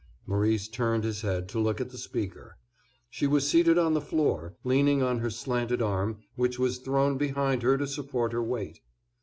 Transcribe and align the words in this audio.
Maurice 0.25 0.67
turned 0.67 1.03
his 1.03 1.21
head 1.21 1.47
to 1.49 1.59
look 1.59 1.79
at 1.79 1.91
the 1.91 1.97
speaker. 1.99 2.57
She 3.11 3.27
was 3.27 3.47
seated 3.47 3.77
on 3.77 3.93
the 3.93 4.01
floor, 4.01 4.55
leaning 4.63 5.03
on 5.03 5.19
her 5.19 5.29
slanted 5.29 5.79
arm, 5.79 6.23
which 6.35 6.57
was 6.57 6.79
thrown 6.79 7.19
behind 7.19 7.61
her 7.61 7.77
to 7.77 7.85
support 7.85 8.31
her 8.33 8.41
weight. 8.41 8.79